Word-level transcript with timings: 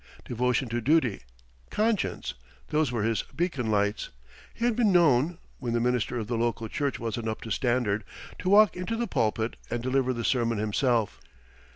Devotion 0.25 0.67
to 0.69 0.81
duty 0.81 1.21
conscience 1.69 2.33
those 2.69 2.91
were 2.91 3.03
his 3.03 3.21
beacon 3.35 3.69
lights. 3.69 4.09
He 4.51 4.65
had 4.65 4.75
been 4.75 4.91
known, 4.91 5.37
when 5.59 5.73
the 5.73 5.79
minister 5.79 6.17
of 6.17 6.25
the 6.25 6.39
local 6.39 6.67
church 6.69 6.97
wasn't 6.97 7.27
up 7.29 7.41
to 7.41 7.51
standard, 7.51 8.03
to 8.39 8.49
walk 8.49 8.75
into 8.75 8.95
the 8.95 9.05
pulpit, 9.05 9.57
and 9.69 9.83
deliver 9.83 10.11
the 10.11 10.25
sermon 10.25 10.57
himself. 10.57 11.21